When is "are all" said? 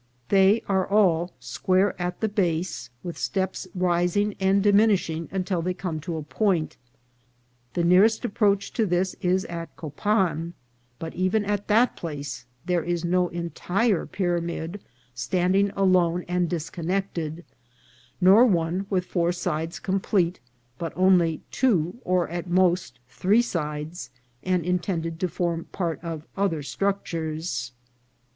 0.67-1.31